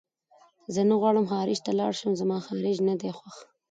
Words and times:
زه 0.73 0.81
نه 0.89 0.95
غواړم 1.01 1.25
خارج 1.33 1.57
ته 1.65 1.71
لاړ 1.79 1.93
شم 1.99 2.11
زما 2.21 2.37
خارج 2.47 2.77
نه 2.87 2.95
دی 3.01 3.11
خوښ 3.17 3.35